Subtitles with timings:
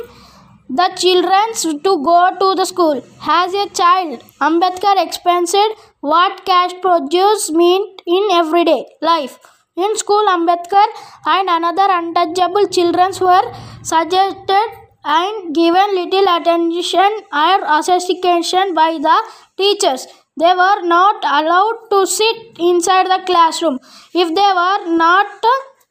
[0.68, 3.02] the children to go to the school.
[3.26, 5.56] As a child, Ambedkar experienced
[6.00, 9.38] what caste prejudice meant in everyday life.
[9.76, 10.86] In school, Ambedkar
[11.26, 19.16] and another untouchable children were suggested and given little attention or association by the
[19.56, 20.06] teachers.
[20.36, 23.78] They were not allowed to sit inside the classroom
[24.14, 25.26] if they were not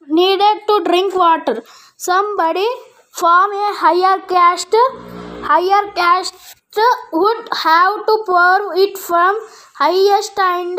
[0.08, 1.62] needed to drink water.
[1.96, 2.66] Somebody
[3.12, 4.76] from a higher caste,
[5.42, 6.34] higher caste
[7.12, 9.38] would have to pour it from
[9.78, 10.78] highest and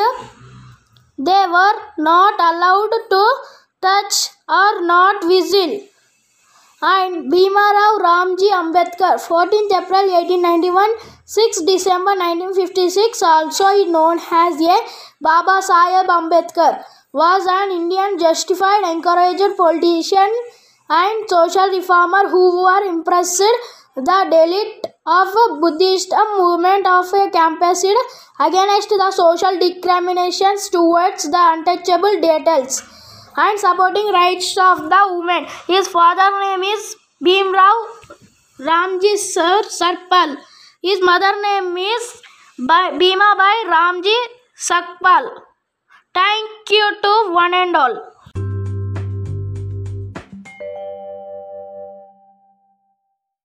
[1.17, 3.25] they were not allowed to
[3.81, 5.79] touch or not whistle
[6.87, 10.91] and Bhimarao Ramji Ambedkar, 14th April 1891,
[11.25, 14.77] 6 December 1956, also known as a
[15.19, 20.29] Baba Saheb Ambedkar, was an Indian justified, encouraged politician
[20.87, 23.41] and social reformer who were impressed
[23.95, 27.97] the elite of Buddhist movement of a campaigned
[28.39, 32.83] against the social discriminations towards the untouchable Dalits
[33.37, 35.45] and supporting rights of the women.
[35.67, 37.75] His father name is Bhimrao
[38.59, 40.37] Ramji Sir Sarpal.
[40.81, 42.21] His mother name is
[42.57, 44.17] Bhima Bai Ramji
[44.57, 45.29] Sakpal.
[46.13, 48.14] Thank you to one and all.